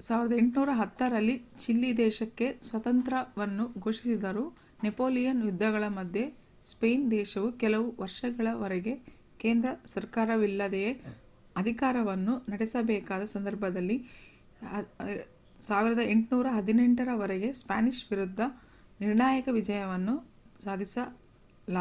[0.00, 4.44] 1810 ರಲ್ಲಿ ಚಿಲಿ ದೇಶಕ್ಕೆ ಸ್ವಾತಂತ್ರ್ಯವನ್ನು ಘೋಷಿಸಿದರೂ
[4.82, 6.22] ನೆಪೋಲಿಯನ್ ಯುದ್ಧಗಳ ಮಧ್ಯೆ
[6.64, 8.94] ಸ್ಪೇನ್ ದೇಶವು ಕೆಲವು ವರ್ಷಗಳವರೆಗೆ
[9.40, 10.92] ಕೇಂದ್ರ ಸರ್ಕಾರವಿಲ್ಲದೆಯೇ
[11.56, 13.96] ಅಧಿಕಾರವನ್ನು ನಡೆಸಬೇಕಾದ ಸಂದರ್ಭದಲ್ಲಿ
[15.60, 18.40] 1818 ರವರೆಗೆ ಸ್ಪ್ಯಾನಿಷ್ ವಿರುದ್ಧ
[19.00, 20.14] ನಿರ್ಣಾಯಕ ವಿಜಯವನ್ನು
[20.60, 21.81] ಸಾಧಿಸಲಾಗಿರಲಿಲ್ಲ